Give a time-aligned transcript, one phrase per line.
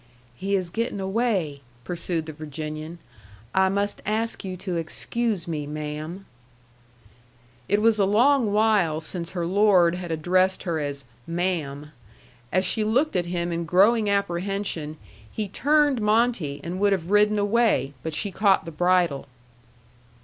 [0.35, 2.97] "He is getting away," pursued the Virginian.
[3.53, 6.25] "I must ask you to excuse me, ma'am."
[7.69, 11.91] It was a long while since her lord had addressed her as "ma'am."
[12.51, 14.97] As she looked at him in growing apprehension,
[15.31, 19.27] he turned Monte and would have ridden away, but she caught the bridle.